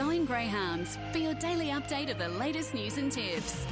[0.00, 3.66] Going Greyhounds for your daily update of the latest news and tips.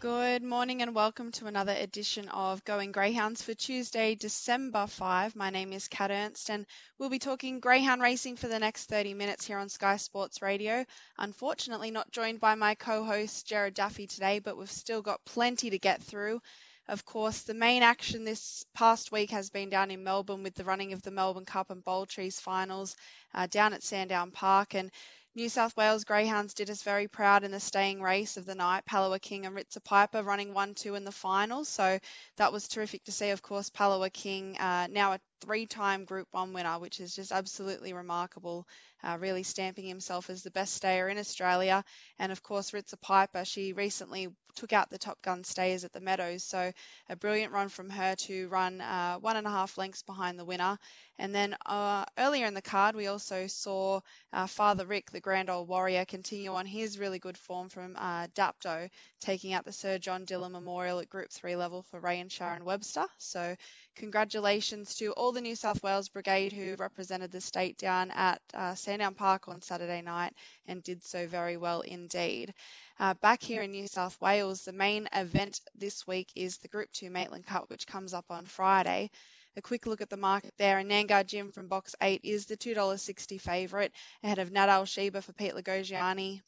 [0.00, 5.36] Good morning and welcome to another edition of Going Greyhounds for Tuesday, December 5.
[5.36, 6.66] My name is Kat Ernst and
[6.98, 10.84] we'll be talking greyhound racing for the next 30 minutes here on Sky Sports Radio.
[11.16, 15.70] Unfortunately, not joined by my co host Jared Duffy today, but we've still got plenty
[15.70, 16.40] to get through.
[16.88, 20.64] Of course, the main action this past week has been down in Melbourne with the
[20.64, 22.96] running of the Melbourne Cup and Bold Trease finals
[23.32, 24.74] uh, down at Sandown Park.
[24.74, 24.90] And
[25.34, 28.84] New South Wales Greyhounds did us very proud in the staying race of the night.
[28.84, 31.68] Palawa King and Ritza Piper running 1 2 in the finals.
[31.68, 31.98] So
[32.36, 33.30] that was terrific to see.
[33.30, 37.32] Of course, Palawa King, uh, now a three time Group 1 winner, which is just
[37.32, 38.66] absolutely remarkable,
[39.02, 41.84] uh, really stamping himself as the best stayer in Australia.
[42.18, 46.00] And of course, Ritza Piper, she recently took out the Top Gun stayers at the
[46.00, 46.44] Meadows.
[46.44, 46.72] So
[47.08, 50.44] a brilliant run from her to run uh, one and a half lengths behind the
[50.44, 50.78] winner.
[51.18, 54.00] And then uh, earlier in the card, we also saw
[54.32, 58.28] uh, Father Rick, the Grand Old Warrior, continue on his really good form from uh,
[58.34, 58.88] Dapto,
[59.20, 62.64] taking out the Sir John Dillon Memorial at Group 3 level for Ray and Sharon
[62.64, 63.06] Webster.
[63.18, 63.56] So
[63.94, 68.74] congratulations to all the New South Wales Brigade who represented the state down at uh,
[68.74, 70.34] Sandown Park on Saturday night
[70.66, 72.54] and did so very well indeed.
[72.98, 76.90] Uh, back here in New South Wales, the main event this week is the Group
[76.92, 79.10] 2 Maitland Cup, which comes up on Friday.
[79.56, 82.56] A quick look at the market there, and Nangar Jim from box 8 is the
[82.56, 86.40] $2.60 favourite, ahead of Nadal Sheba for Pete Lagogiani.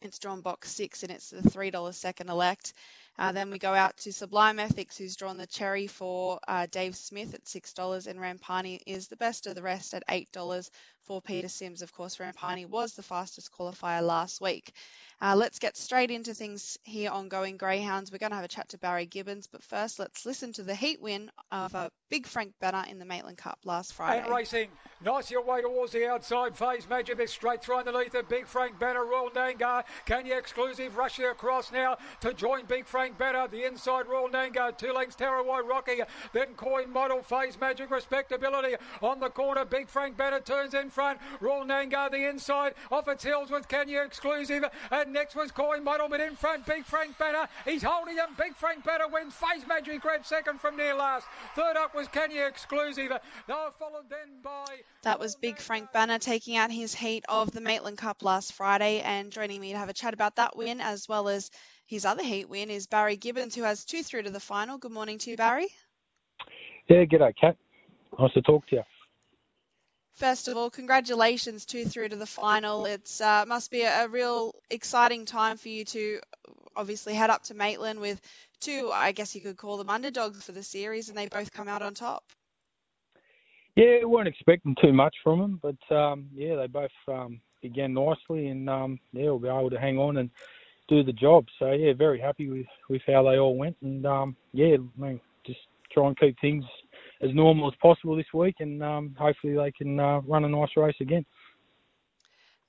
[0.00, 2.72] It's drawn box 6 and it's the $3 second elect.
[3.18, 6.96] Uh, then we go out to Sublime Ethics, who's drawn the cherry for uh, Dave
[6.96, 10.70] Smith at $6, and Rampani is the best of the rest at $8
[11.04, 11.82] for Peter Sims.
[11.82, 14.72] Of course, Rampani was the fastest qualifier last week.
[15.20, 18.10] Uh, let's get straight into things here on Going Greyhounds.
[18.10, 20.74] We're going to have a chat to Barry Gibbons, but first let's listen to the
[20.74, 24.24] heat win of a big Frank Banner in the Maitland Cup last Friday.
[24.24, 24.68] And racing,
[25.04, 26.88] nice your way towards the outside phase.
[26.88, 29.04] Major Vic straight through underneath the Big Frank Banner.
[29.04, 33.46] Royal Nangar, Kenya exclusive, rushing across now to join Big Frank Banner.
[33.46, 36.00] The inside Royal Nangar, two lengths Tarawai Rocky,
[36.32, 39.64] then Coin Model, Phase Magic Respectability on the corner.
[39.64, 41.18] Big Frank Banner turns in front.
[41.40, 46.08] Royal Nangar the inside, off its heels with Kenya exclusive, and next was Coin Model,
[46.08, 47.48] but in front Big Frank Banner.
[47.64, 48.28] He's holding him.
[48.38, 49.34] Big Frank Banner wins.
[49.34, 51.26] Phase Magic grabs second from near last.
[51.54, 53.12] Third up was Kenya exclusive.
[53.48, 54.66] They were followed then by.
[55.02, 59.00] That was Big Frank Banner taking out his heat of the Maitland Cup last Friday,
[59.00, 61.50] and joining me to have a chat about that win as well as
[61.86, 64.78] his other heat win is Barry Gibbons, who has two through to the final.
[64.78, 65.68] Good morning to you, Barry.
[66.88, 67.56] Yeah, g'day, Kat.
[68.18, 68.82] Nice to talk to you.
[70.14, 72.84] First of all, congratulations two through to the final.
[72.84, 76.20] It's uh, must be a, a, real exciting time for you to
[76.76, 78.20] obviously head up to Maitland with
[78.60, 81.66] two, I guess you could call them underdogs for the series, and they both come
[81.66, 82.24] out on top.
[83.74, 87.94] Yeah, we weren't expecting too much from them, but um, yeah, they both um, began
[87.94, 90.30] nicely, and um, yeah, we'll be able to hang on and
[90.88, 91.46] do the job.
[91.58, 95.20] So yeah, very happy with, with how they all went, and um, yeah, I mean,
[95.46, 96.64] just try and keep things
[97.22, 100.70] as normal as possible this week, and um, hopefully they can uh, run a nice
[100.76, 101.24] race again.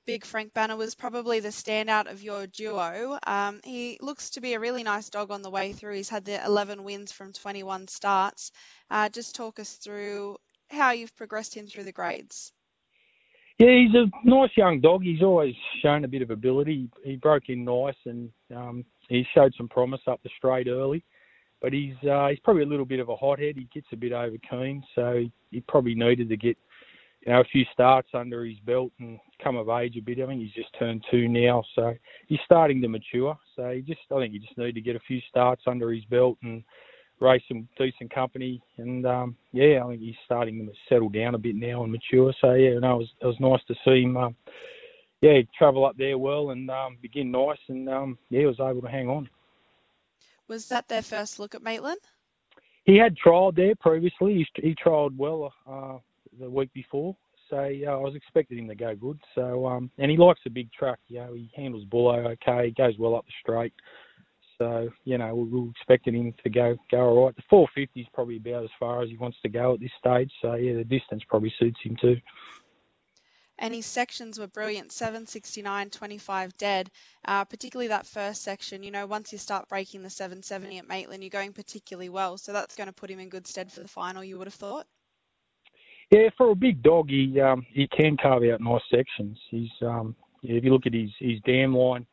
[0.06, 3.18] Big Frank Banner was probably the standout of your duo.
[3.26, 5.96] Um, he looks to be a really nice dog on the way through.
[5.96, 8.52] He's had the 11 wins from 21 starts.
[8.92, 10.38] Uh, just talk us through
[10.70, 12.52] how you've progressed him through the grades.
[13.60, 15.04] Yeah, he's a nice young dog.
[15.04, 16.90] He's always shown a bit of ability.
[17.06, 21.06] He broke in nice and um, he showed some promise up the straight early
[21.64, 23.56] but he's uh, he's probably a little bit of a hothead.
[23.56, 26.58] He gets a bit over keen, so he probably needed to get
[27.26, 30.20] you know a few starts under his belt and come of age a bit.
[30.20, 31.96] I think he's just turned two now, so
[32.28, 33.40] he's starting to mature.
[33.56, 36.04] So he just I think he just need to get a few starts under his
[36.06, 36.64] belt and
[37.22, 38.62] race some decent company.
[38.78, 42.34] And um, yeah, I think he's starting to settle down a bit now and mature.
[42.42, 44.18] So yeah, no, it was it was nice to see him.
[44.18, 44.36] Um,
[45.22, 48.82] yeah, travel up there well and um, begin nice, and um, yeah, he was able
[48.82, 49.30] to hang on.
[50.48, 52.00] Was that their first look at Maitland?
[52.86, 54.46] He had trialled there previously.
[54.56, 55.98] He, he trialled well uh,
[56.40, 57.16] the week before,
[57.50, 59.20] so I was expecting him to go good.
[59.36, 61.00] So um, and he likes a big truck.
[61.08, 62.68] You know, he handles bullo okay.
[62.68, 63.74] He goes well up the straight.
[64.58, 67.36] So you know, we we're expecting him to go go all right.
[67.36, 70.32] The 450 is probably about as far as he wants to go at this stage.
[70.42, 72.18] So yeah, the distance probably suits him too
[73.60, 76.90] and his sections were brilliant 769 25 dead.
[77.26, 81.24] Uh, particularly that first section you know once you start breaking the 770 at maitland
[81.24, 82.38] you're going particularly well.
[82.38, 84.54] So that's going to put him in good stead for the final you would have
[84.54, 84.86] thought.
[86.12, 89.38] Yeah for a big dog he um, he can carve out nice sections.
[89.50, 92.06] He's um, yeah, if you look at his his dam line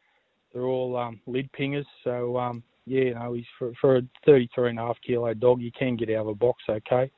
[0.52, 1.86] they're all um, lid pingers.
[2.04, 5.60] So um, yeah you know he's for, for a 33 and a half kilo dog
[5.60, 7.10] he can get out of a box okay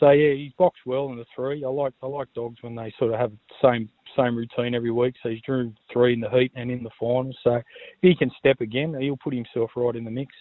[0.00, 1.62] so yeah, he's boxed well in the three.
[1.64, 4.90] I like I like dogs when they sort of have the same same routine every
[4.90, 5.14] week.
[5.22, 7.32] So he's drew three in the heat and in the final.
[7.44, 7.64] So if
[8.00, 10.32] he can step again, he'll put himself right in the mix.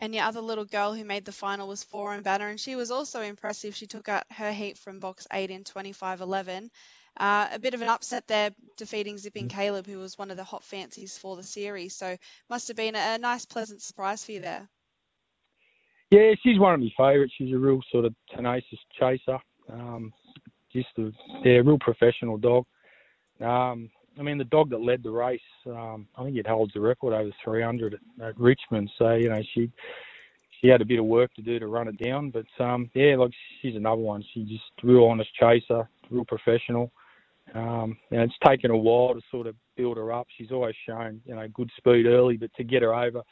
[0.00, 2.76] And your other little girl who made the final was Four and Banner, and she
[2.76, 3.74] was also impressive.
[3.74, 6.68] She took out her heat from box eight in 25.11.
[7.16, 10.44] Uh, a bit of an upset there, defeating Zipping Caleb, who was one of the
[10.44, 11.94] hot fancies for the series.
[11.94, 12.18] So
[12.50, 14.68] must have been a nice, pleasant surprise for you there.
[16.10, 17.32] Yeah, she's one of my favourites.
[17.36, 19.38] She's a real sort of tenacious chaser.
[19.72, 20.12] Um,
[20.72, 21.10] just a
[21.44, 22.66] yeah, real professional dog.
[23.40, 26.80] Um, I mean, the dog that led the race, um, I think it holds the
[26.80, 28.90] record over 300 at, at, Richmond.
[28.98, 29.70] So you know, she
[30.60, 32.30] she had a bit of work to do to run it down.
[32.30, 34.24] But um, yeah, like she's another one.
[34.32, 36.92] She's just real honest chaser, real professional.
[37.54, 40.26] Um, know, it's taken a while to sort of build her up.
[40.36, 43.22] She's always shown you know good speed early, but to get her over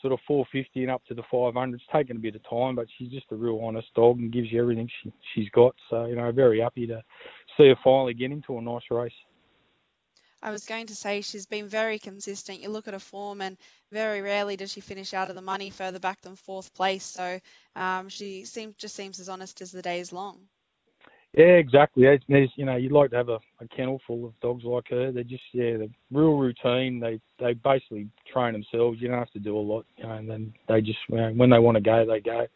[0.00, 1.74] sort of 450 and up to the 500.
[1.74, 4.52] It's taken a bit of time, but she's just a real honest dog and gives
[4.52, 5.74] you everything she, she's got.
[5.90, 7.02] So, you know, very happy to
[7.56, 9.12] see her finally get into a nice race.
[10.42, 12.60] I was going to say she's been very consistent.
[12.60, 13.56] You look at her form, and
[13.90, 17.04] very rarely does she finish out of the money further back than fourth place.
[17.04, 17.40] So
[17.74, 20.46] um, she seems just seems as honest as the day is long.
[21.36, 22.04] Yeah, exactly.
[22.28, 25.12] There's, you know, you'd like to have a, a kennel full of dogs like her.
[25.12, 26.98] They're just, yeah, they're real routine.
[26.98, 29.00] They they basically train themselves.
[29.00, 31.58] You don't have to do a lot, you know, and then they just, when they
[31.58, 32.46] want to go, they go.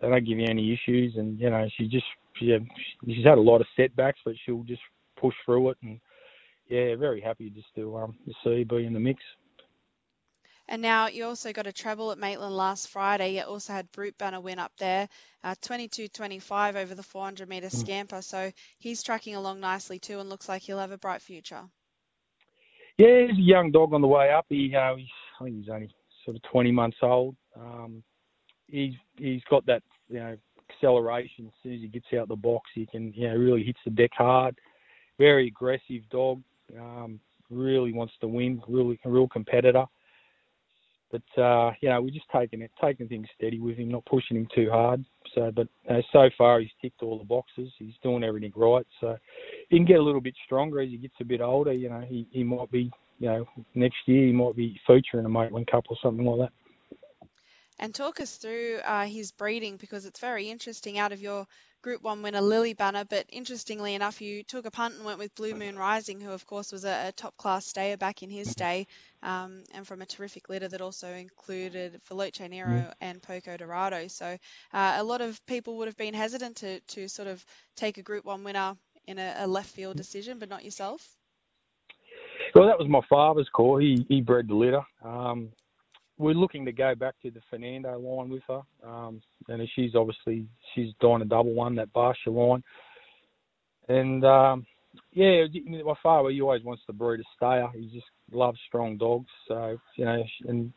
[0.00, 2.04] They don't give you any issues, and you know, she just,
[2.40, 2.58] yeah,
[3.06, 4.82] she's had a lot of setbacks, but she'll just
[5.18, 6.00] push through it, and
[6.68, 9.22] yeah, very happy just to um to see be in the mix.
[10.68, 13.36] And now you also got a treble at Maitland last Friday.
[13.36, 15.08] You also had Brute Banner win up there,
[15.42, 17.76] uh, 22.25 over the 400 metre hmm.
[17.76, 18.22] scamper.
[18.22, 21.62] So he's tracking along nicely too, and looks like he'll have a bright future.
[22.96, 24.46] Yeah, he's a young dog on the way up.
[24.48, 25.06] He, uh, he's,
[25.40, 25.90] I think he's only
[26.24, 27.36] sort of 20 months old.
[27.58, 28.02] Um,
[28.68, 30.36] he's he's got that you know
[30.70, 32.70] acceleration as soon as he gets out the box.
[32.74, 34.58] He can you know really hits the deck hard.
[35.18, 36.42] Very aggressive dog.
[36.78, 37.20] Um,
[37.50, 38.62] really wants to win.
[38.66, 39.84] Really a real competitor.
[41.14, 44.36] But uh, you know, we're just taking it, taking things steady with him, not pushing
[44.36, 45.04] him too hard.
[45.32, 47.70] So, but uh, so far he's ticked all the boxes.
[47.78, 48.86] He's doing everything right.
[49.00, 49.16] So
[49.70, 51.72] he can get a little bit stronger as he gets a bit older.
[51.72, 52.90] You know, he, he might be,
[53.20, 53.46] you know,
[53.76, 56.52] next year he might be featuring a Maitland Cup or something like that.
[57.78, 60.98] And talk us through uh, his breeding because it's very interesting.
[60.98, 61.46] Out of your
[61.84, 65.34] Group 1 winner Lily Banner, but interestingly enough, you took a punt and went with
[65.34, 68.54] Blue Moon Rising, who of course was a, a top class stayer back in his
[68.54, 68.86] day,
[69.22, 72.92] um, and from a terrific litter that also included Veloce Nero mm.
[73.02, 74.08] and Poco Dorado.
[74.08, 74.38] So
[74.72, 77.44] uh, a lot of people would have been hesitant to, to sort of
[77.76, 78.76] take a Group 1 winner
[79.06, 81.06] in a, a left field decision, but not yourself.
[82.54, 83.76] Well, that was my father's call.
[83.76, 84.86] He he bred the litter.
[85.04, 85.50] Um,
[86.18, 90.46] we're looking to go back to the Fernando line with her, um, and she's obviously
[90.74, 92.62] she's dying a double one that Barsha line,
[93.88, 94.66] and um,
[95.12, 95.44] yeah,
[95.84, 97.68] my father he always wants to breed a stayer.
[97.74, 100.72] He just loves strong dogs, so you know, and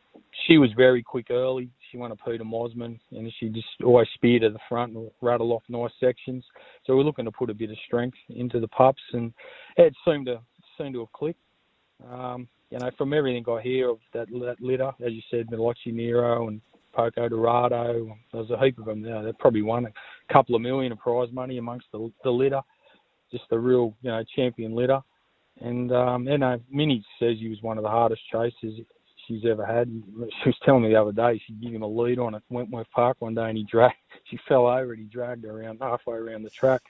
[0.46, 1.70] she was very quick early.
[1.90, 5.52] She won a Peter Mosman, and she just always speared at the front and rattle
[5.52, 6.44] off nice sections.
[6.84, 9.32] So we're looking to put a bit of strength into the pups, and
[9.76, 10.40] it seemed to
[10.76, 11.40] seemed to have clicked.
[12.08, 15.86] Um, you know, from everything I hear of that, that litter, as you said, Veloce
[15.86, 16.60] Nero and
[16.94, 19.22] Poco Dorado, there's a heap of them now.
[19.22, 22.60] They probably won a couple of million of prize money amongst the, the litter.
[23.30, 25.00] Just a real, you know, champion litter.
[25.60, 28.80] And, um, you know, Minnie says he was one of the hardest chasers
[29.26, 29.88] she's ever had.
[30.42, 32.90] She was telling me the other day she gave him a lead on at Wentworth
[32.94, 36.16] Park one day and he dragged, she fell over and he dragged her around halfway
[36.16, 36.82] around the track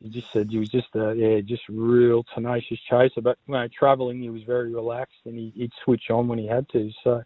[0.00, 3.20] he just said he was just a yeah, just real tenacious chaser.
[3.22, 6.46] But you know, traveling, he was very relaxed and he, would switch on when he
[6.46, 6.90] had to.
[7.02, 7.22] So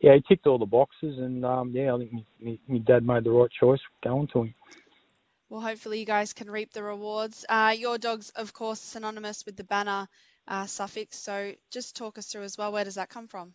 [0.00, 2.12] yeah, he ticked all the boxes, and um, yeah, I think
[2.68, 4.54] my, dad made the right choice going to him.
[5.48, 7.44] Well, hopefully you guys can reap the rewards.
[7.48, 10.08] Uh, your dog's, of course, synonymous with the banner
[10.48, 11.16] uh, suffix.
[11.18, 12.72] So just talk us through as well.
[12.72, 13.54] Where does that come from?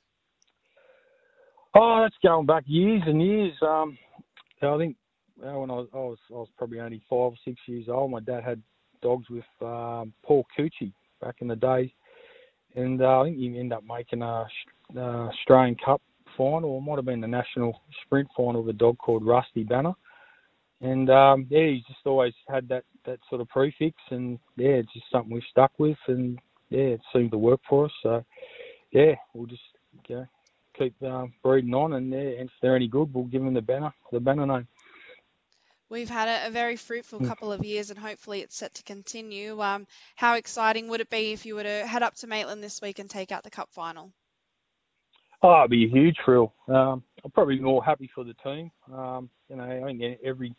[1.75, 3.53] Oh, that's going back years and years.
[3.61, 3.97] Um,
[4.61, 4.95] I think
[5.41, 8.11] well, when I was, I was, I was probably only five or six years old,
[8.11, 8.61] my dad had
[9.01, 11.93] dogs with um, Paul Cucci back in the day,
[12.75, 14.45] and uh, I think he ended up making a,
[14.95, 16.01] a Australian Cup
[16.37, 19.63] final, or it might have been the national sprint final with a dog called Rusty
[19.63, 19.93] Banner.
[20.81, 24.93] And um, yeah, he's just always had that, that sort of prefix, and yeah, it's
[24.93, 27.91] just something we've stuck with, and yeah, it seemed to work for us.
[28.01, 28.25] So
[28.91, 29.61] yeah, we'll just
[30.07, 30.27] you know,
[30.77, 33.93] keep uh, breeding on, and yeah, if they're any good, we'll give them the banner,
[34.11, 34.67] the banner name.
[35.91, 37.27] We've had a, a, very fruitful mm.
[37.27, 39.61] couple of years, and hopefully it's set to continue.
[39.61, 42.81] Um, how exciting would it be if you were to head up to Maitland this
[42.81, 44.13] week and take out the cup final?
[45.43, 46.53] Oh, it'd be a huge thrill.
[46.69, 48.71] Um, I'm probably more happy for the team.
[48.93, 50.55] Um, you know, I think every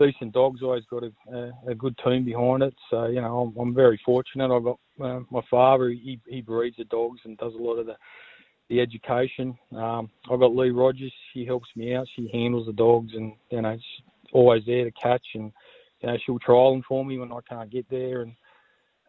[0.00, 2.74] decent dog's always got a, a, good team behind it.
[2.90, 4.50] So you know, I'm, I'm very fortunate.
[4.50, 5.90] I've got uh, my father.
[5.90, 7.96] He he breeds the dogs and does a lot of the
[8.70, 9.58] the education.
[9.76, 11.12] Um, I've got Lee Rogers.
[11.34, 12.06] She helps me out.
[12.16, 13.76] She handles the dogs, and you know,
[14.32, 15.52] always there to catch, and
[16.00, 18.22] you know, she'll trial them for me when I can't get there.
[18.22, 18.34] And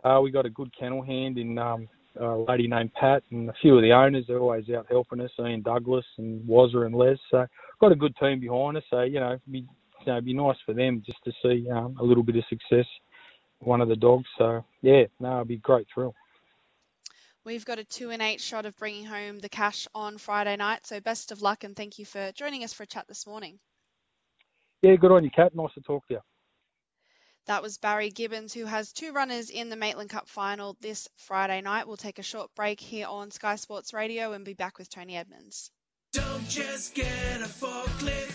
[0.03, 1.87] uh, we got a good kennel hand in um,
[2.19, 5.31] a lady named Pat, and a few of the owners are always out helping us.
[5.39, 7.17] Ian Douglas and Wazza and Les.
[7.29, 7.45] So
[7.79, 8.83] got a good team behind us.
[8.89, 11.95] So you know, be you know, it'd be nice for them just to see um,
[11.99, 12.85] a little bit of success.
[13.59, 14.27] One of the dogs.
[14.37, 16.15] So yeah, no, it'd be a great thrill.
[17.43, 20.85] We've got a two and eight shot of bringing home the cash on Friday night.
[20.85, 23.59] So best of luck and thank you for joining us for a chat this morning.
[24.81, 25.55] Yeah, good on you, Kat.
[25.55, 26.19] Nice to talk to you.
[27.47, 31.61] That was Barry Gibbons, who has two runners in the Maitland Cup final this Friday
[31.61, 31.87] night.
[31.87, 35.17] We'll take a short break here on Sky Sports Radio and be back with Tony
[35.17, 35.71] Edmonds.
[36.13, 38.30] Don't just get a forklift,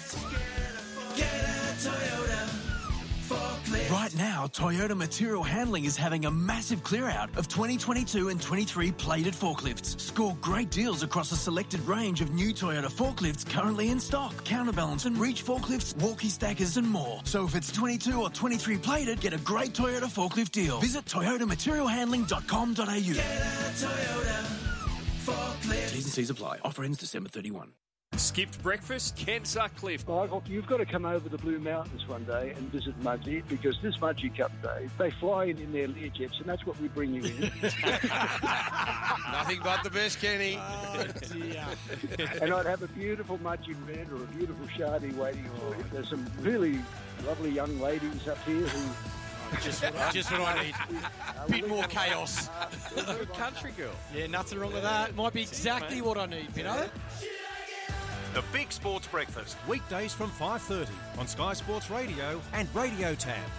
[4.06, 8.92] Right now, Toyota Material Handling is having a massive clear out of 2022 and 23
[8.92, 9.98] plated forklifts.
[10.00, 14.44] Score great deals across a selected range of new Toyota forklifts currently in stock.
[14.44, 17.20] Counterbalance and reach forklifts, walkie stackers, and more.
[17.25, 20.78] So if it's 22 or 23 plated, get a great Toyota forklift deal.
[20.78, 22.75] Visit toyotamaterialhandling.com.au.
[22.76, 24.44] Get a Toyota
[25.25, 25.90] forklift.
[25.90, 26.60] T's and C's apply.
[26.62, 27.72] Offer ends December 31.
[28.36, 30.06] Skipped breakfast, Ken Sutcliffe.
[30.08, 33.78] Michael, you've got to come over the Blue Mountains one day and visit Mudgee because
[33.82, 37.14] this Mudgee Cup day, they fly in in their Learjets and that's what we bring
[37.14, 37.40] you in.
[39.32, 40.58] Nothing but the best, Kenny.
[40.58, 41.04] Oh,
[42.40, 45.84] and I'd have a beautiful Mudgee red or a beautiful Shardy waiting for you.
[45.92, 46.78] There's some really
[47.26, 48.92] lovely young ladies up here who
[49.52, 50.75] oh, just what, I, just what I need.
[51.44, 52.48] A bit more chaos.
[52.94, 53.94] Good country girl.
[54.14, 55.14] Yeah, nothing wrong with that.
[55.14, 56.86] Might be exactly what I need, you know?
[58.35, 63.50] The Big Sports Breakfast, weekdays from 5:30 on Sky Sports Radio and Radio Tab.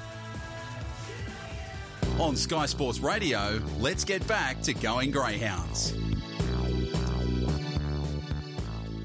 [2.20, 5.94] On Sky Sports Radio, let's get back to going Greyhounds.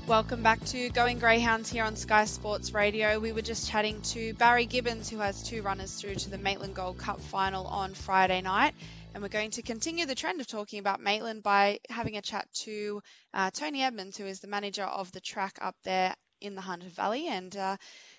[0.06, 3.18] Welcome back to Going Greyhounds here on Sky Sports Radio.
[3.18, 6.74] We were just chatting to Barry Gibbons, who has two runners through to the Maitland
[6.74, 8.74] Gold Cup final on Friday night.
[9.14, 12.48] And we're going to continue the trend of talking about Maitland by having a chat
[12.64, 13.02] to
[13.34, 16.88] uh, Tony Edmonds, who is the manager of the track up there in the Hunter
[16.88, 17.76] Valley, and uh,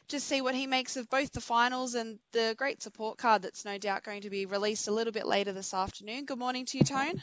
[0.08, 3.66] just see what he makes of both the finals and the great support card that's
[3.66, 6.26] no doubt going to be released a little bit later this afternoon.
[6.26, 7.22] Good morning to you, Tone.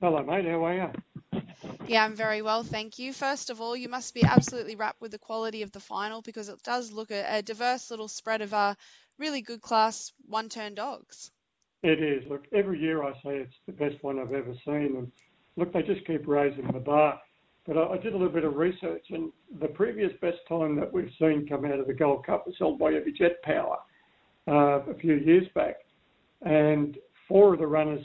[0.00, 0.46] Hello, mate.
[0.46, 1.42] How are you?
[1.88, 3.12] Yeah, I'm very well, thank you.
[3.12, 6.48] First of all, you must be absolutely rapt with the quality of the final because
[6.48, 8.76] it does look a, a diverse little spread of uh,
[9.18, 11.32] really good class one-turn dogs.
[11.82, 12.28] It is.
[12.28, 15.12] Look, every year I say it's the best one I've ever seen, and
[15.56, 17.20] look, they just keep raising the bar.
[17.66, 20.92] But I, I did a little bit of research, and the previous best time that
[20.92, 23.78] we've seen come out of the Gold Cup was held by Every Jet Power
[24.46, 25.76] uh, a few years back,
[26.42, 28.04] and four of the runners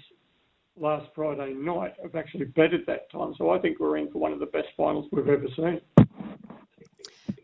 [0.78, 3.34] last Friday night have actually bettered that time.
[3.38, 5.82] So I think we're in for one of the best finals we've ever seen.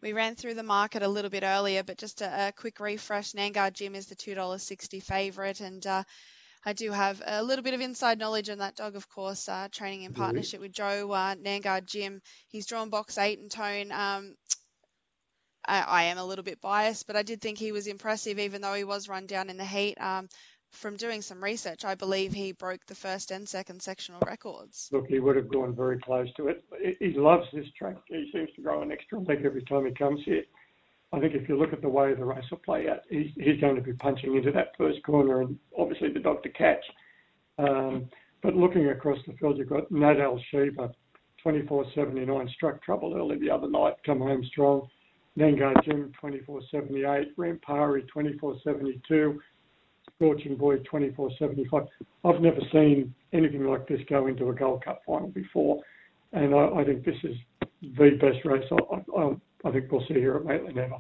[0.01, 3.33] We ran through the market a little bit earlier, but just a, a quick refresh.
[3.33, 6.03] Nangar Jim is the $2.60 favourite, and uh,
[6.65, 9.67] I do have a little bit of inside knowledge on that dog, of course, uh,
[9.71, 12.21] training in partnership with Joe uh, Nangar Jim.
[12.47, 13.91] He's drawn box eight and tone.
[13.91, 14.35] Um,
[15.65, 18.61] I, I, am a little bit biased, but I did think he was impressive, even
[18.61, 19.99] though he was run down in the heat.
[20.01, 20.29] Um,
[20.71, 24.89] from doing some research, I believe he broke the first and second sectional records.
[24.91, 26.63] Look, he would have gone very close to it.
[26.99, 27.97] He loves this track.
[28.07, 30.43] He seems to grow an extra leg every time he comes here.
[31.13, 33.59] I think if you look at the way the race will play out, he's, he's
[33.59, 36.83] going to be punching into that first corner and obviously the dog to catch.
[37.57, 38.09] Um,
[38.41, 40.91] but looking across the field, you've got Nadal Shiva,
[41.45, 44.87] 24.79, struck trouble early the other night, come home strong.
[45.37, 49.37] Nangar Jim, 24.78, Rampari, 24.72.
[50.21, 51.87] Scorching Boy 24.75.
[52.23, 55.81] I've never seen anything like this go into a Gold Cup final before,
[56.31, 57.35] and I, I think this is
[57.81, 59.35] the best race I, I,
[59.65, 60.97] I, think we'll see here at Maitland ever.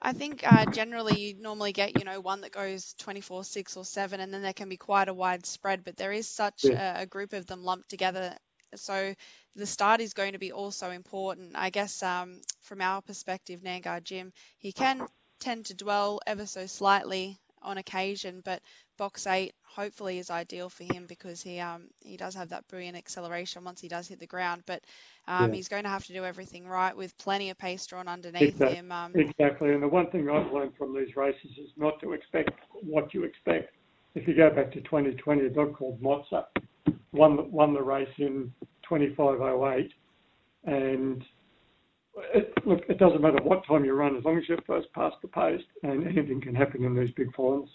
[0.00, 3.84] I think uh, generally you normally get, you know, one that goes 24, 6 or
[3.84, 7.00] 7, and then there can be quite a wide spread, but there is such yeah.
[7.00, 8.36] a, a, group of them lumped together.
[8.76, 9.16] So
[9.56, 11.54] the start is going to be also important.
[11.56, 15.08] I guess um, from our perspective, Nangar Jim, he can
[15.40, 18.62] tend to dwell ever so slightly on occasion, but
[18.96, 22.96] box eight hopefully is ideal for him because he um, he does have that brilliant
[22.96, 24.62] acceleration once he does hit the ground.
[24.66, 24.82] But
[25.26, 25.56] um, yeah.
[25.56, 28.76] he's going to have to do everything right with plenty of pace drawn underneath exactly.
[28.76, 28.92] him.
[28.92, 32.52] Um, exactly, and the one thing I've learned from these races is not to expect
[32.82, 33.74] what you expect.
[34.14, 36.44] If you go back to 2020, a dog called Mozza
[37.12, 38.52] won won the race in
[38.88, 39.90] 25:08,
[40.64, 41.24] and
[42.36, 45.16] it, look, it doesn't matter what time you run, as long as you're first past
[45.22, 47.68] the post, and anything can happen in these big finals.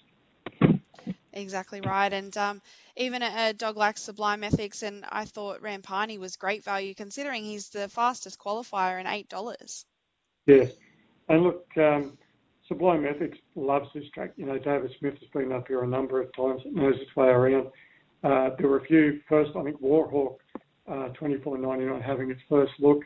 [1.34, 2.12] Exactly right.
[2.12, 2.62] And um,
[2.98, 7.44] even a, a, dog like Sublime Ethics, and I thought Rampani was great value considering
[7.44, 9.86] he's the fastest qualifier in $8.
[10.46, 10.74] Yes.
[11.30, 12.18] And look, um,
[12.68, 14.34] Sublime Ethics loves this track.
[14.36, 17.16] You know, David Smith has been up here a number of times, it knows its
[17.16, 17.68] way around.
[18.24, 20.36] Uh, there were a few first, I think Warhawk,
[20.88, 23.04] uh, 24.99 having its first look.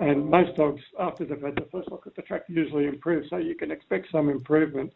[0.00, 3.24] And most dogs, after they've had the first look at the track, usually improve.
[3.28, 4.92] So you can expect some improvement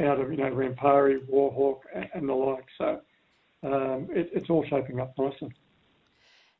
[0.00, 1.80] out of, you know, Rampari, Warhawk,
[2.14, 2.66] and the like.
[2.78, 3.00] So
[3.64, 5.52] um, it, it's all shaping up nicely.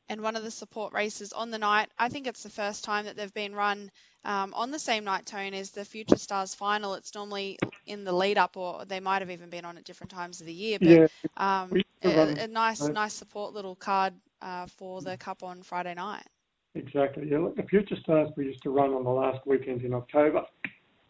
[0.09, 3.05] And one of the support races on the night, I think it's the first time
[3.05, 3.91] that they've been run
[4.25, 6.95] um, on the same night tone as the Future Stars final.
[6.95, 10.11] It's normally in the lead up, or they might have even been on at different
[10.11, 10.79] times of the year.
[10.79, 11.07] But yeah,
[11.37, 11.71] um,
[12.03, 16.25] a, a, nice, nice support little card uh, for the Cup on Friday night.
[16.79, 17.27] Exactly.
[17.29, 20.43] Yeah, look, the Future Stars we used to run on the last weekend in October,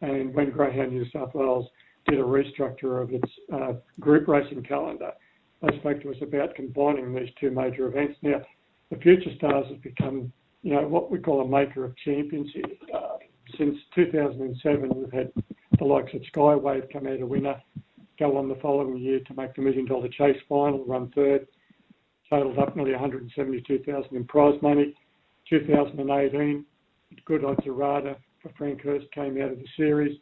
[0.02, 1.68] and when Greyhound New South Wales
[2.08, 5.12] did a restructure of its uh, group racing calendar.
[5.62, 8.18] They spoke to us about combining these two major events.
[8.24, 8.42] Now,
[8.90, 10.32] the Future Stars has become,
[10.64, 12.50] you know, what we call a maker of champions.
[12.94, 13.18] Uh,
[13.58, 15.32] since 2007, we've had
[15.78, 17.62] the likes of Skywave come out a winner,
[18.18, 21.46] go on the following year to make the Million Dollar Chase final, run third,
[22.30, 24.96] totaled up nearly 172,000 in prize money.
[25.50, 26.66] 2018,
[27.26, 30.18] Good Odds Harada for Frank Hurst came out of the series.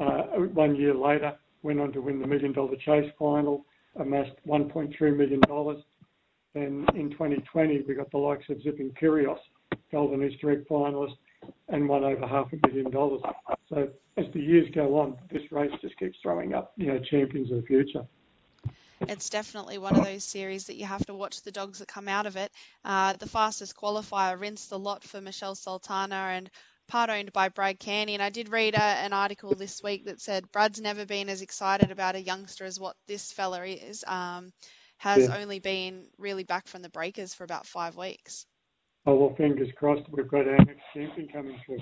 [0.00, 0.22] Uh,
[0.54, 3.64] one year later, went on to win the Million Dollar Chase final,
[3.96, 5.40] amassed $1.3 million.
[6.54, 9.38] Then in 2020, we got the likes of Zipping Kyrgios,
[9.90, 11.16] Golden Easter Egg finalist,
[11.68, 13.20] and won over half a million dollars.
[13.68, 17.50] So as the years go on, this race just keeps throwing up, you know, champions
[17.50, 18.04] of the future.
[19.08, 22.08] It's definitely one of those series that you have to watch the dogs that come
[22.08, 22.50] out of it.
[22.84, 26.50] Uh, the fastest qualifier rinsed the lot for Michelle Sultana and
[26.88, 28.14] part owned by Brad Canny.
[28.14, 31.42] And I did read a, an article this week that said Brad's never been as
[31.42, 34.04] excited about a youngster as what this fella is.
[34.06, 34.52] Um,
[34.98, 35.36] has yeah.
[35.36, 38.46] only been really back from the breakers for about five weeks.
[39.04, 40.08] Oh well, fingers crossed.
[40.10, 41.78] We've got our next champion coming through.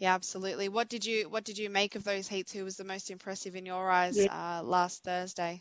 [0.00, 0.70] Yeah, absolutely.
[0.70, 2.50] What did you what did you make of those heats?
[2.52, 4.60] Who was the most impressive in your eyes yeah.
[4.60, 5.60] uh, last Thursday?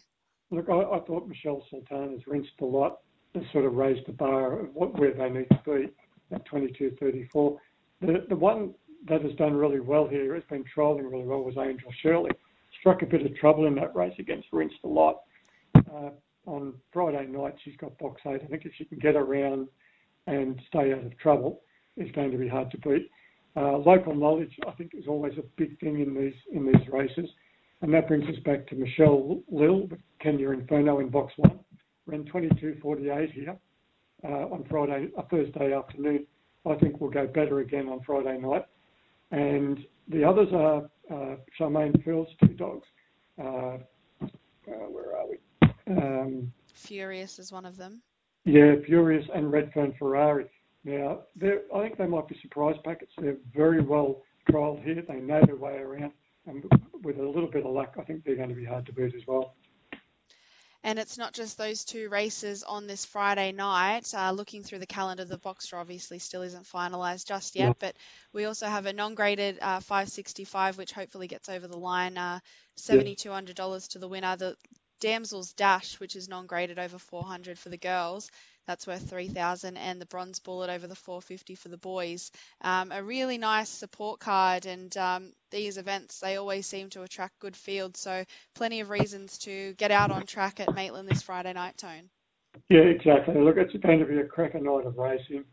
[0.49, 2.99] Look, I, I thought Michelle Sultana's rinsed a lot
[3.35, 5.89] and sort of raised the bar of what, where they need to be
[6.33, 7.57] at 22.34.
[8.01, 8.73] The, the one
[9.07, 12.31] that has done really well here, has been trolling really well, was Angel Shirley.
[12.79, 15.21] Struck a bit of trouble in that race against Rinsed a lot.
[15.75, 16.11] Uh,
[16.45, 18.41] on Friday night, she's got box eight.
[18.43, 19.67] I think if she can get around
[20.27, 21.61] and stay out of trouble,
[21.97, 23.11] it's going to be hard to beat.
[23.55, 27.29] Uh, local knowledge, I think, is always a big thing in these in these races,
[27.81, 31.59] and that brings us back to Michelle Lill with Kenya Inferno in box one.
[32.05, 33.57] Ran 22.48 here
[34.23, 36.25] uh, on Friday, a Thursday afternoon.
[36.65, 38.65] I think we'll go better again on Friday night.
[39.31, 42.87] And the others are uh, Charmaine Field's two dogs.
[43.39, 43.77] Uh,
[44.23, 44.27] uh,
[44.65, 45.37] where are we?
[45.95, 48.01] Um, Furious is one of them.
[48.45, 50.45] Yeah, Furious and Redfern Ferrari.
[50.83, 53.11] Now, I think they might be surprise packets.
[53.17, 55.03] They're very well trialled here.
[55.07, 56.13] They know their way around.
[56.45, 56.63] And
[57.03, 59.13] with a little bit of luck, I think they're going to be hard to beat
[59.13, 59.55] as well.
[60.81, 64.13] And it's not just those two races on this Friday night.
[64.15, 67.73] Uh, looking through the calendar, the Boxer obviously still isn't finalised just yet, yeah.
[67.79, 67.95] but
[68.31, 72.17] we also have a non-graded uh, 565, which hopefully gets over the line.
[72.17, 72.39] Uh,
[72.77, 73.79] $7,200 yeah.
[73.89, 74.37] to the winner.
[74.37, 74.55] The
[75.01, 78.31] Damsel's Dash, which is non-graded over 400 for the girls,
[78.69, 83.01] that's worth 3000 and the bronze bullet over the 450 for the boys um, a
[83.01, 87.99] really nice support card and um, these events they always seem to attract good fields
[87.99, 92.11] so plenty of reasons to get out on track at maitland this friday night tone
[92.69, 95.43] yeah exactly look it's going to be a cracker night of racing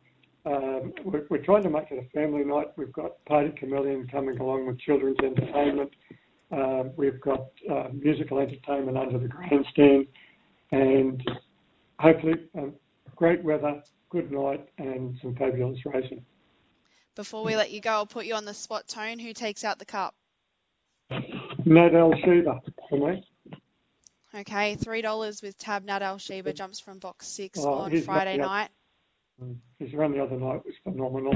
[0.45, 2.69] um, we're, we're, trying to make it a family night.
[2.77, 5.91] We've got Party Chameleon coming along with children's entertainment.
[6.53, 10.07] Um, we've got uh, musical entertainment under the grandstand,
[10.71, 11.21] and
[11.99, 12.75] hopefully um,
[13.17, 16.25] great weather, good night, and some fabulous racing.
[17.17, 19.19] Before we let you go, I'll put you on the spot, Tone.
[19.19, 20.15] Who takes out the cup?
[21.11, 23.27] Nadal Sheba for me.
[24.35, 28.69] Okay, three dollars with Tab Nadal Sheba jumps from box six oh, on Friday night.
[29.43, 31.35] Mm, his run the other night was phenomenal,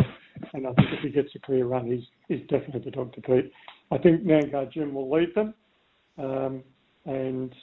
[0.52, 3.20] and I think if he gets a clear run, he's he's definitely the dog to
[3.22, 3.50] beat.
[3.90, 5.54] I think Nangar Jim will lead them,
[6.18, 6.62] um,
[7.06, 7.54] and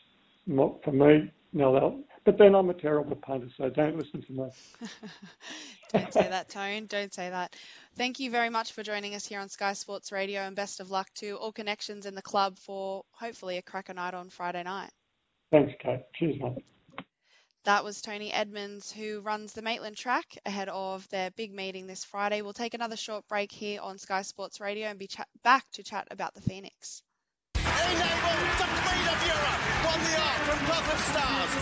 [0.45, 4.49] for me, no, but then I'm a terrible punter, so don't listen to me.
[5.93, 6.85] don't say that, Tone.
[6.87, 7.55] Don't say that.
[7.95, 10.91] Thank you very much for joining us here on Sky Sports Radio, and best of
[10.91, 14.89] luck to all connections in the club for hopefully a cracker night on Friday night.
[15.51, 16.01] Thanks, Kate.
[16.15, 16.65] Cheers, mate.
[17.63, 22.03] That was Tony Edmonds, who runs the Maitland track ahead of their big meeting this
[22.03, 22.41] Friday.
[22.41, 25.83] We'll take another short break here on Sky Sports Radio and be chat- back to
[25.83, 27.03] chat about the Phoenix.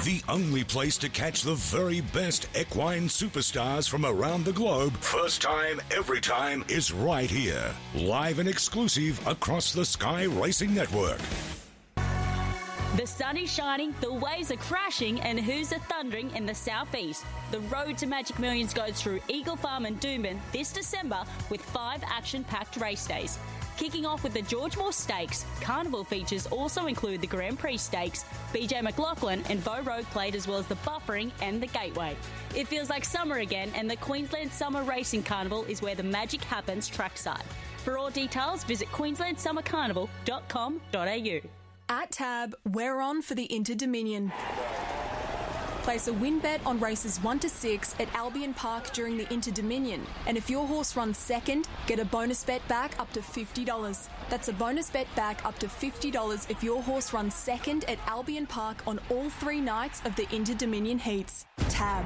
[0.06, 5.42] The only place to catch the very best equine superstars from around the globe, first
[5.42, 7.74] time, every time, is right here.
[7.96, 11.20] Live and exclusive across the Sky Racing Network.
[12.95, 17.25] The sun is shining, the waves are crashing, and who's a thundering in the southeast?
[17.51, 22.01] The road to Magic Millions goes through Eagle Farm and Doomben this December with five
[22.05, 23.38] action packed race days.
[23.75, 28.23] Kicking off with the George Moore Stakes, Carnival features also include the Grand Prix Stakes,
[28.53, 32.15] BJ McLachlan and Vo Rogue Plate, as well as the Buffering and the Gateway.
[32.55, 36.45] It feels like summer again, and the Queensland Summer Racing Carnival is where the magic
[36.45, 37.43] happens trackside.
[37.79, 41.64] For all details, visit queenslandsummercarnival.com.au.
[41.88, 44.32] At Tab, we're on for the Inter Dominion.
[45.84, 49.52] Place a win bet on races 1 to 6 at Albion Park during the Inter
[49.52, 50.04] Dominion.
[50.26, 54.08] And if your horse runs second, get a bonus bet back up to $50.
[54.32, 58.48] That's a bonus bet back up to $50 if your horse runs second at Albion
[58.48, 61.45] Park on all three nights of the Inter Dominion heats.
[61.69, 62.04] Tab.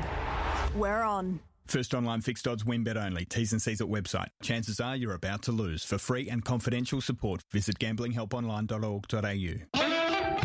[0.76, 1.40] We're on.
[1.70, 3.26] First online fixed odds win bet only.
[3.26, 4.30] T's and C's at website.
[4.42, 5.86] Chances are you're about to lose.
[5.86, 9.79] For free and confidential support, visit gamblinghelponline.org.au.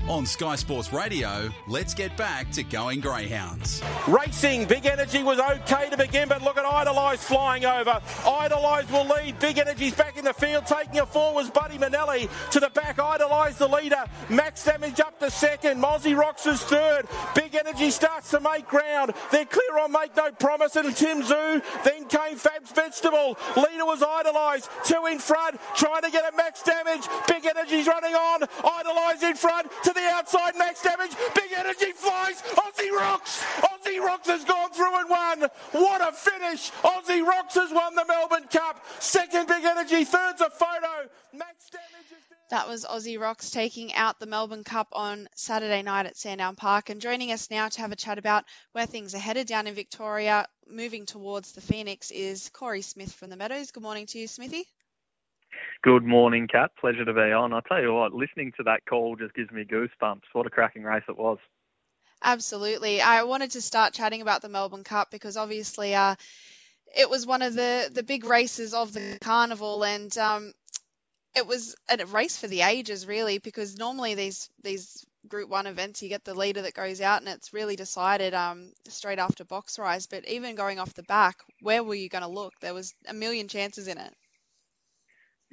[0.09, 3.83] On Sky Sports Radio, let's get back to going Greyhounds.
[4.07, 8.03] Racing, Big Energy was okay to begin, but look at Idolize flying over.
[8.27, 9.39] Idolize will lead.
[9.39, 12.99] Big Energy's back in the field, taking a four was Buddy Manelli to the back.
[12.99, 14.05] Idolize the leader.
[14.29, 15.81] Max Damage up to second.
[15.81, 17.07] Mozzie Rocks is third.
[17.35, 19.15] Big Energy starts to make ground.
[19.33, 21.63] They're clear on Make No Promise and Tim Zoo.
[21.83, 23.39] Then came Fab's Vegetable.
[23.57, 24.69] Leader was Idolize.
[24.85, 27.07] Two in front, trying to get a max damage.
[27.27, 28.43] Big Energy's running on.
[28.63, 31.13] Idolize in front to the outside, max damage.
[31.35, 32.43] Big energy flies.
[32.43, 33.45] Aussie Rocks.
[33.61, 35.41] Aussie Rocks has gone through and won.
[35.73, 36.71] What a finish.
[36.83, 38.85] Aussie Rocks has won the Melbourne Cup.
[38.99, 40.05] Second, big energy.
[40.05, 41.09] Third's a photo.
[41.33, 42.05] Max damage.
[42.51, 46.91] That was Aussie Rocks taking out the Melbourne Cup on Saturday night at Sandown Park.
[46.91, 49.75] And joining us now to have a chat about where things are headed down in
[49.75, 53.71] Victoria, moving towards the Phoenix, is Corey Smith from the Meadows.
[53.71, 54.67] Good morning to you, Smithy.
[55.83, 56.71] Good morning, Kat.
[56.81, 57.53] Pleasure to be on.
[57.53, 60.23] I tell you what, listening to that call just gives me goosebumps.
[60.33, 61.39] What a cracking race it was.
[62.23, 63.03] Absolutely.
[63.03, 66.15] I wanted to start chatting about the Melbourne Cup because obviously uh,
[66.97, 70.53] it was one of the, the big races of the carnival and um,
[71.35, 76.03] it was a race for the ages really because normally these these group one events
[76.03, 79.79] you get the leader that goes out and it's really decided um, straight after box
[79.79, 82.95] rise but even going off the back where were you going to look there was
[83.09, 84.15] a million chances in it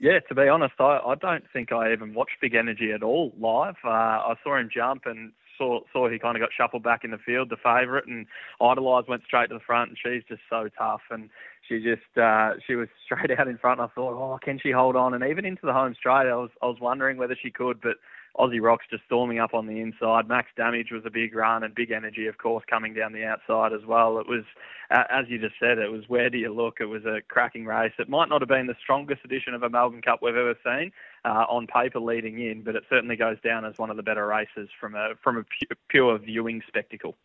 [0.02, 3.32] yeah, to be honest, I, I don't think I even watched Big Energy at all
[3.40, 3.76] live.
[3.86, 7.12] Uh, I saw him jump and saw saw he kind of got shuffled back in
[7.12, 8.26] the field, the favourite, and
[8.60, 11.30] Idolize went straight to the front, and she's just so tough, and
[11.70, 13.80] she just uh, she was straight out in front.
[13.80, 15.14] And I thought, oh, can she hold on?
[15.14, 17.98] And even into the home straight, I was I was wondering whether she could, but
[18.38, 20.28] Aussie Rocks just storming up on the inside.
[20.28, 23.74] Max Damage was a big run, and Big Energy, of course, coming down the outside
[23.74, 24.20] as well.
[24.20, 24.44] It was,
[24.89, 26.78] as you just said, it was where do you look?
[26.80, 27.94] It was a cracking race.
[28.00, 30.91] It might not have been the strongest edition of a Melbourne Cup we've ever seen
[31.26, 34.26] uh, on paper leading in, but it certainly goes down as one of the better
[34.26, 37.15] races from a from a pu- pure viewing spectacle.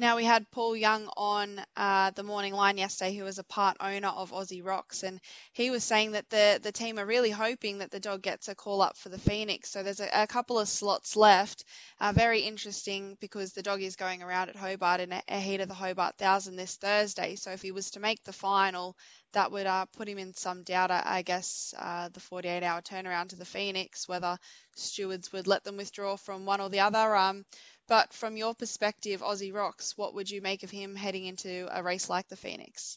[0.00, 3.76] Now we had Paul Young on uh, the morning line yesterday, who was a part
[3.80, 5.20] owner of Aussie Rocks, and
[5.52, 8.54] he was saying that the the team are really hoping that the dog gets a
[8.54, 9.68] call up for the Phoenix.
[9.68, 11.64] So there's a, a couple of slots left.
[12.00, 15.68] Uh, very interesting because the dog is going around at Hobart in a, heat of
[15.68, 17.36] the Hobart Thousand this Thursday.
[17.36, 18.96] So if he was to make the final,
[19.32, 23.28] that would uh, put him in some doubt, I guess, uh, the 48 hour turnaround
[23.28, 24.38] to the Phoenix, whether
[24.76, 27.14] stewards would let them withdraw from one or the other.
[27.14, 27.44] Um,
[27.90, 31.82] but from your perspective, Aussie Rocks, what would you make of him heading into a
[31.82, 32.96] race like the Phoenix?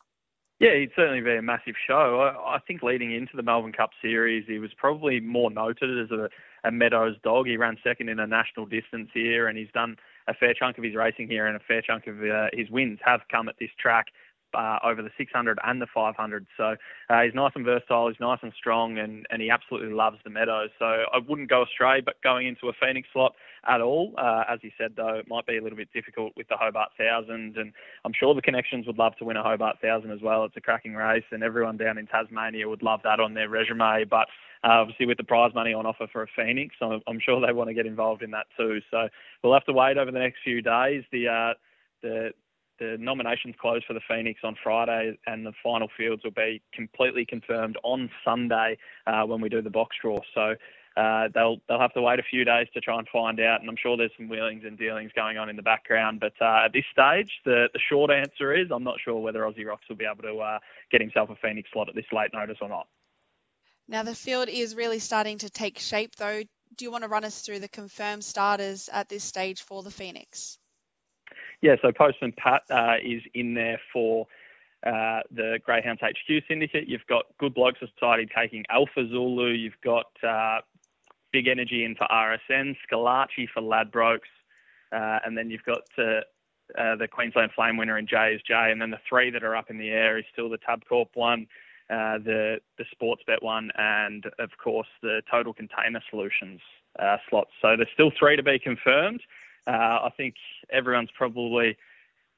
[0.59, 2.21] Yeah, he'd certainly be a massive show.
[2.21, 6.11] I, I think leading into the Melbourne Cup Series, he was probably more noted as
[6.11, 6.29] a,
[6.63, 7.47] a Meadows dog.
[7.47, 10.83] He ran second in a national distance here, and he's done a fair chunk of
[10.83, 13.71] his racing here, and a fair chunk of uh, his wins have come at this
[13.81, 14.05] track
[14.53, 16.45] uh, over the 600 and the 500.
[16.57, 16.75] So
[17.09, 20.29] uh, he's nice and versatile, he's nice and strong, and, and he absolutely loves the
[20.29, 20.69] Meadows.
[20.79, 23.33] So I wouldn't go astray, but going into a Phoenix slot
[23.67, 24.13] at all.
[24.17, 26.89] Uh, as he said, though, it might be a little bit difficult with the Hobart
[26.97, 27.73] Thousand, and
[28.05, 30.45] I'm sure the connections would love to win a Hobart Thousand as well.
[30.45, 34.05] It's a cracking race, and everyone down in Tasmania would love that on their resume.
[34.09, 34.27] But
[34.63, 37.53] uh, obviously, with the prize money on offer for a Phoenix, I'm, I'm, sure they
[37.53, 38.79] want to get involved in that too.
[38.91, 39.09] So
[39.43, 41.03] we'll have to wait over the next few days.
[41.11, 41.53] The uh,
[42.01, 42.31] the
[42.79, 47.25] the nominations close for the Phoenix on Friday, and the final fields will be completely
[47.25, 50.19] confirmed on Sunday uh, when we do the box draw.
[50.33, 50.55] So
[50.95, 53.69] uh, they'll they'll have to wait a few days to try and find out, and
[53.69, 56.19] I'm sure there's some wheelings and dealings going on in the background.
[56.19, 59.65] But uh, at this stage, the the short answer is I'm not sure whether Aussie
[59.65, 60.59] Rocks will be able to uh,
[60.91, 62.87] get himself a Phoenix slot at this late notice or not.
[63.87, 66.43] Now the field is really starting to take shape, though.
[66.75, 69.91] Do you want to run us through the confirmed starters at this stage for the
[69.91, 70.57] Phoenix?
[71.63, 74.27] Yeah, so Postman Pat uh, is in there for
[74.85, 76.89] uh, the Greyhounds HQ syndicate.
[76.89, 79.51] You've got Good Bloke Society taking Alpha Zulu.
[79.51, 80.59] You've got uh,
[81.31, 84.27] Big Energy in for RSN, Scalacci for Ladbrokes,
[84.91, 86.19] uh, and then you've got uh,
[86.77, 89.77] uh, the Queensland Flame winner in JSJ, and then the three that are up in
[89.77, 91.47] the air is still the Tabcorp one,
[91.89, 96.59] uh, the the Sportsbet one, and of course the Total Container Solutions
[97.29, 97.51] slots.
[97.61, 99.21] So there's still three to be confirmed.
[99.67, 99.71] Uh,
[100.05, 100.35] I think
[100.71, 101.77] everyone's probably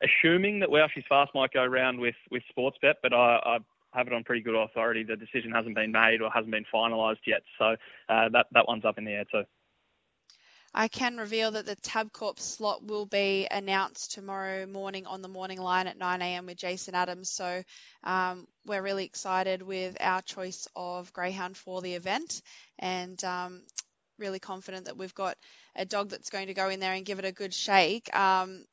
[0.01, 3.57] assuming that Wow She's Fast might go around with with Sportsbet, but I, I
[3.93, 5.03] have it on pretty good authority.
[5.03, 7.75] The decision hasn't been made or hasn't been finalised yet, so
[8.09, 9.43] uh, that that one's up in the air too.
[10.77, 15.61] I can reveal that the Tabcorp slot will be announced tomorrow morning on the morning
[15.61, 17.29] line at 9am with Jason Adams.
[17.29, 17.63] So
[18.03, 22.41] um, we're really excited with our choice of Greyhound for the event
[22.77, 23.61] and um,
[24.17, 25.37] really confident that we've got
[25.75, 28.13] a dog that's going to go in there and give it a good shake.
[28.15, 28.65] Um,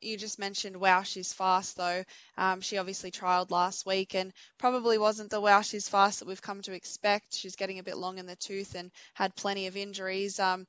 [0.00, 2.04] you just mentioned wow she's fast though.
[2.36, 6.42] Um, she obviously trialed last week and probably wasn't the wow she's fast that we've
[6.42, 7.34] come to expect.
[7.34, 10.40] She's getting a bit long in the tooth and had plenty of injuries.
[10.40, 10.66] Um,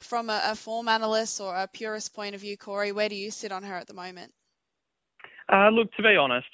[0.00, 3.30] from a, a, form analyst or a purist point of view corey where do you
[3.30, 4.32] sit on her at the moment?
[5.50, 6.46] Uh, look to be honest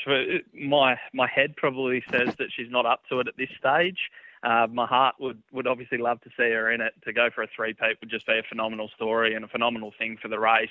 [0.54, 3.98] my my head probably says that she's not up to it at this stage
[4.42, 6.94] uh, my heart would, would obviously love to see her in it.
[7.04, 10.16] To go for a three-peat would just be a phenomenal story and a phenomenal thing
[10.20, 10.68] for the race.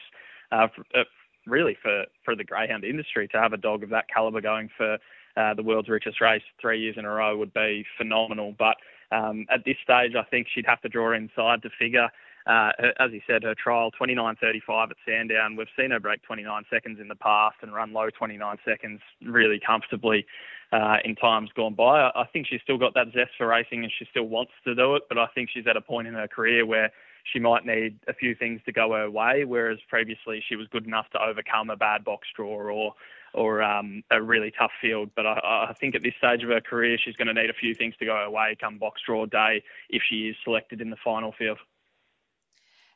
[0.51, 1.03] Uh, for, uh,
[1.45, 4.97] really for, for the greyhound industry to have a dog of that caliber going for
[5.38, 8.55] uh, the world's richest race three years in a row would be phenomenal.
[8.58, 8.77] But
[9.12, 12.10] um, at this stage, I think she'd have to draw inside to figure.
[12.47, 15.56] Uh, as you said, her trial 29.35 at Sandown.
[15.56, 19.60] We've seen her break 29 seconds in the past and run low 29 seconds really
[19.60, 20.25] comfortably
[20.71, 22.02] uh, in times gone by.
[22.02, 24.73] I, I think she's still got that zest for racing and she still wants to
[24.73, 25.04] do it.
[25.10, 26.91] But I think she's at a point in her career where
[27.32, 30.86] she might need a few things to go her way, whereas previously she was good
[30.86, 32.93] enough to overcome a bad box draw or
[33.36, 35.12] or um, a really tough field.
[35.15, 37.54] But I, I think at this stage of her career, she's going to need a
[37.54, 40.89] few things to go her way come box draw day if she is selected in
[40.89, 41.60] the final field.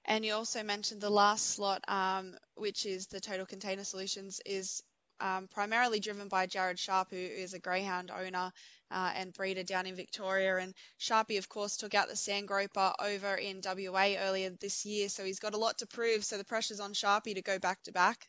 [0.06, 4.84] And you also mentioned the last slot, um, which is the Total Container Solutions, is
[5.20, 8.52] um, primarily driven by Jared Sharp, who is a greyhound owner
[8.92, 10.58] uh, and breeder down in Victoria.
[10.58, 15.24] And Sharpie, of course, took out the Sandgroper over in WA earlier this year, so
[15.24, 16.26] he's got a lot to prove.
[16.26, 18.28] So the pressure's on Sharpie to go back to back.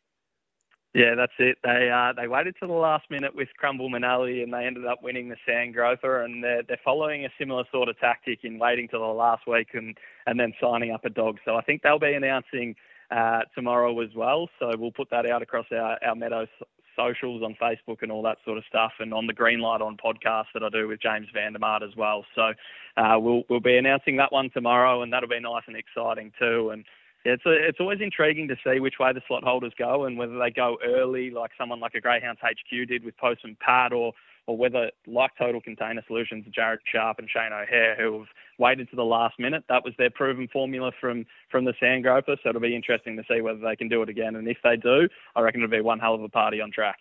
[0.94, 1.58] Yeah, that's it.
[1.64, 5.02] They uh, they waited to the last minute with Crumble Manali and they ended up
[5.02, 9.00] winning the Sandgroper and they're they're following a similar sort of tactic in waiting till
[9.00, 11.38] the last week and and then signing up a dog.
[11.44, 12.76] So I think they'll be announcing
[13.10, 14.48] uh, tomorrow as well.
[14.60, 16.48] So we'll put that out across our, our Meadows
[16.96, 19.96] socials on Facebook and all that sort of stuff, and on the Green Light on
[19.96, 22.24] podcast that I do with James Vandermart as well.
[22.36, 22.52] So
[22.96, 26.70] uh, we'll we'll be announcing that one tomorrow, and that'll be nice and exciting too.
[26.70, 26.84] And
[27.24, 30.38] it's a, it's always intriguing to see which way the slot holders go and whether
[30.38, 34.12] they go early, like someone like a Greyhounds HQ did with Postman Pat, or
[34.46, 38.96] or whether, like Total Container Solutions, Jared Sharp and Shane O'Hare, who have waited to
[38.96, 39.64] the last minute.
[39.68, 43.40] That was their proven formula from, from the Sandgroper, so it'll be interesting to see
[43.40, 44.36] whether they can do it again.
[44.36, 46.98] And if they do, I reckon it'll be one hell of a party on track.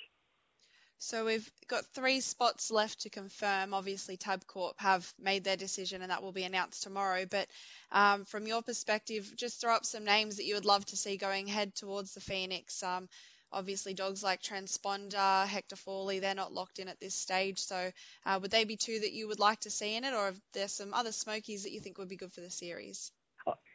[0.99, 3.73] So we've got three spots left to confirm.
[3.73, 7.25] Obviously, Tabcorp have made their decision, and that will be announced tomorrow.
[7.25, 7.47] But
[7.91, 11.17] um, from your perspective, just throw up some names that you would love to see
[11.17, 12.81] going head towards the Phoenix.
[12.83, 13.09] Um,
[13.53, 17.59] Obviously, dogs like Transponder, Hector Foley, they're not locked in at this stage.
[17.59, 17.91] So,
[18.25, 20.35] uh, would they be two that you would like to see in it, or are
[20.53, 23.11] there some other smokies that you think would be good for the series?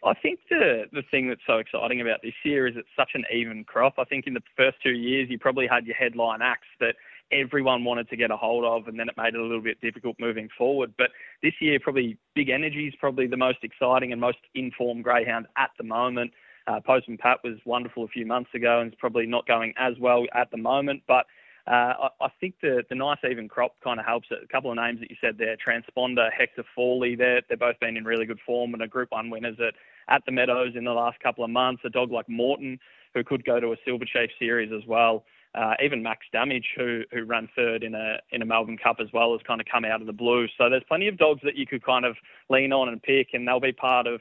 [0.04, 3.24] I think the the thing that's so exciting about this year is it's such an
[3.32, 3.94] even crop.
[3.98, 6.94] I think in the first two years you probably had your headline acts that
[7.30, 9.80] everyone wanted to get a hold of, and then it made it a little bit
[9.80, 10.94] difficult moving forward.
[10.96, 11.10] But
[11.42, 15.70] this year, probably Big Energy is probably the most exciting and most informed greyhound at
[15.78, 16.32] the moment.
[16.66, 19.94] Uh, Postman Pat was wonderful a few months ago and is probably not going as
[20.00, 21.02] well at the moment.
[21.08, 21.26] But
[21.68, 24.38] uh, I, I, think the, the nice even crop kind of helps it.
[24.42, 27.96] A couple of names that you said there, Transponder, Hector Foley, they're, they've both been
[27.96, 29.74] in really good form and a Group 1 winners at,
[30.08, 31.82] at the Meadows in the last couple of months.
[31.84, 32.78] A dog like Morton,
[33.14, 35.24] who could go to a Silver Chief series as well.
[35.54, 39.08] Uh, even Max Damage, who who ran third in a in a Melbourne Cup as
[39.14, 40.46] well, has kind of come out of the blue.
[40.58, 42.16] So there's plenty of dogs that you could kind of
[42.50, 44.20] lean on and pick, and they'll be part of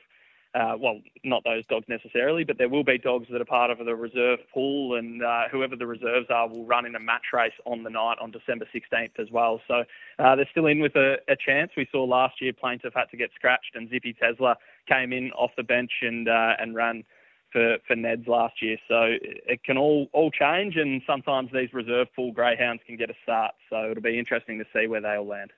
[0.57, 3.77] uh, well, not those dogs necessarily, but there will be dogs that are part of
[3.85, 7.53] the reserve pool, and uh, whoever the reserves are will run in a match race
[7.65, 9.61] on the night on December 16th as well.
[9.67, 9.83] So
[10.19, 11.71] uh, they're still in with a, a, chance.
[11.77, 14.55] We saw last year Plaintiff had to get scratched, and Zippy Tesla
[14.87, 17.03] came in off the bench and uh, and ran
[17.51, 18.77] for, for Neds last year.
[18.87, 23.15] So it can all all change, and sometimes these reserve pool greyhounds can get a
[23.21, 23.53] start.
[23.69, 25.51] So it'll be interesting to see where they all land.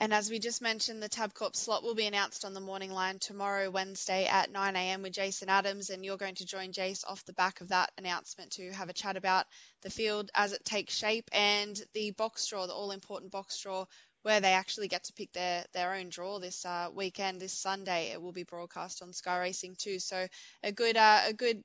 [0.00, 3.18] And as we just mentioned, the Tabcorp slot will be announced on the morning line
[3.18, 5.90] tomorrow, Wednesday at 9am with Jason Adams.
[5.90, 8.92] And you're going to join Jace off the back of that announcement to have a
[8.92, 9.46] chat about
[9.82, 13.86] the field as it takes shape and the box draw, the all important box draw,
[14.22, 18.12] where they actually get to pick their, their own draw this uh, weekend, this Sunday.
[18.12, 19.98] It will be broadcast on Sky Racing too.
[19.98, 20.28] So
[20.62, 21.64] a good, uh, a good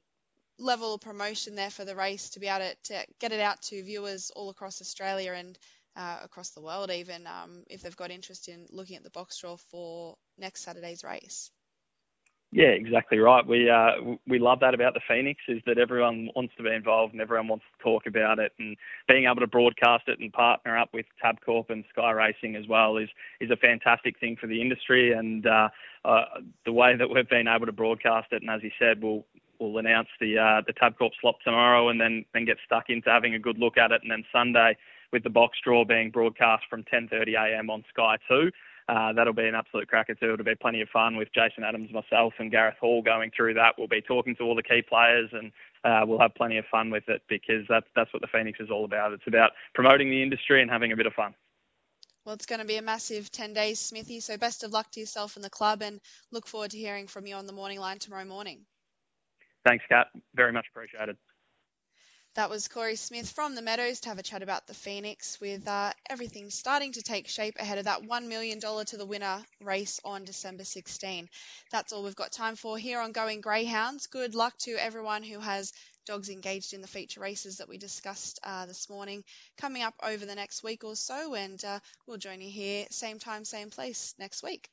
[0.57, 3.61] level of promotion there for the race to be able to, to get it out
[3.63, 5.55] to viewers all across Australia and
[5.95, 9.37] uh, across the world, even um, if they've got interest in looking at the box
[9.39, 11.51] draw for next Saturday's race.
[12.53, 13.45] Yeah, exactly right.
[13.45, 17.13] We uh, we love that about the Phoenix is that everyone wants to be involved
[17.13, 18.77] and everyone wants to talk about it, and
[19.07, 22.97] being able to broadcast it and partner up with Tabcorp and Sky Racing as well
[22.97, 23.09] is
[23.41, 25.13] is a fantastic thing for the industry.
[25.13, 25.69] And uh,
[26.05, 26.25] uh,
[26.63, 29.25] the way that we've been able to broadcast it, and as you said, we'll
[29.57, 33.33] we'll announce the uh, the Tabcorp slot tomorrow, and then then get stuck into having
[33.33, 34.77] a good look at it, and then Sunday
[35.13, 38.51] with the box draw being broadcast from 10.30am on Sky 2.
[38.89, 40.33] Uh, that'll be an absolute cracker too.
[40.33, 43.75] It'll be plenty of fun with Jason Adams, myself, and Gareth Hall going through that.
[43.77, 45.53] We'll be talking to all the key players, and
[45.85, 48.69] uh, we'll have plenty of fun with it because that's that's what the Phoenix is
[48.69, 49.13] all about.
[49.13, 51.33] It's about promoting the industry and having a bit of fun.
[52.25, 54.21] Well, it's going to be a massive 10 days, Smithy.
[54.21, 57.25] So best of luck to yourself and the club, and look forward to hearing from
[57.25, 58.65] you on the morning line tomorrow morning.
[59.65, 60.07] Thanks, Kat.
[60.35, 61.15] Very much appreciated.
[62.35, 65.67] That was Corey Smith from the Meadows to have a chat about the Phoenix with
[65.67, 69.99] uh, everything starting to take shape ahead of that $1 million to the winner race
[70.03, 71.29] on December 16.
[71.71, 74.07] That's all we've got time for here on Going Greyhounds.
[74.07, 75.73] Good luck to everyone who has
[76.07, 79.23] dogs engaged in the feature races that we discussed uh, this morning
[79.57, 83.19] coming up over the next week or so, and uh, we'll join you here, same
[83.19, 84.71] time, same place next week.